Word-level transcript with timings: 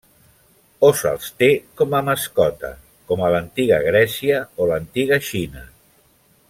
O 0.87 0.87
se'ls 1.01 1.27
té 1.41 1.49
com 1.81 1.93
a 1.99 2.01
mascota, 2.07 2.73
com 3.11 3.23
a 3.27 3.31
l'Antiga 3.37 3.81
Grècia 3.89 4.43
o 4.65 4.71
l'Antiga 4.73 5.25
Xina. 5.33 5.67